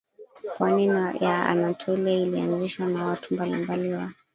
pwani 0.57 0.87
ya 1.19 1.45
Anatolia 1.49 2.13
ilianzishwa 2.17 2.85
na 2.87 3.05
watu 3.05 3.33
mbalimbali 3.33 3.93
wa 3.93 4.11